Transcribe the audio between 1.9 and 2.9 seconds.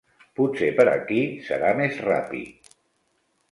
ràpid.